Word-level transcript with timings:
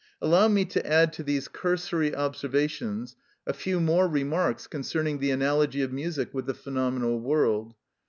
Allow 0.19 0.47
me 0.47 0.65
to 0.65 0.83
add 0.83 1.13
to 1.13 1.21
these 1.23 1.47
cursory 1.47 2.15
observations 2.15 3.15
a 3.45 3.53
few 3.53 3.79
more 3.79 4.07
remarks 4.07 4.65
concerning 4.65 5.19
the 5.19 5.29
analogy 5.29 5.83
of 5.83 5.93
music 5.93 6.33
with 6.33 6.47
the 6.47 6.55
phenomenal 6.55 7.19
world. 7.19 7.75